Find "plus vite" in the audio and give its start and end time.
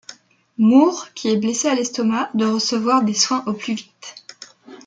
3.53-4.15